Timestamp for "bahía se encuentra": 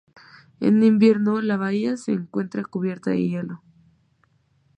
1.57-2.63